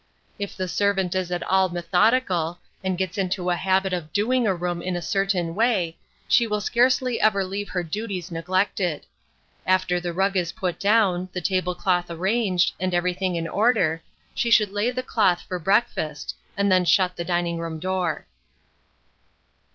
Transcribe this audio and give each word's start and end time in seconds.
If 0.39 0.57
the 0.57 0.67
servant 0.67 1.13
is 1.13 1.31
at 1.31 1.43
all 1.43 1.69
methodical, 1.69 2.57
and 2.83 2.97
gets 2.97 3.19
into 3.19 3.51
a 3.51 3.55
habit 3.55 3.93
of 3.93 4.11
doing 4.11 4.47
a 4.47 4.55
room 4.55 4.81
in 4.81 4.95
a 4.95 4.99
certain 5.03 5.53
way, 5.53 5.95
she 6.27 6.47
will 6.47 6.59
scarcely 6.59 7.21
ever 7.21 7.43
leave 7.43 7.69
her 7.69 7.83
duties 7.83 8.31
neglected. 8.31 9.05
After 9.63 9.99
the 9.99 10.11
rug 10.11 10.35
is 10.35 10.53
put 10.53 10.79
down, 10.79 11.29
the 11.33 11.39
table 11.39 11.75
cloth 11.75 12.09
arranged, 12.09 12.73
and 12.79 12.95
everything 12.95 13.35
in 13.35 13.47
order, 13.47 14.01
she 14.33 14.49
should 14.49 14.71
lay 14.71 14.89
the 14.89 15.03
cloth 15.03 15.43
for 15.47 15.59
breakfast, 15.59 16.33
and 16.57 16.71
then 16.71 16.83
shut 16.83 17.15
the 17.15 17.23
dining 17.23 17.59
room 17.59 17.77
door. 17.77 18.25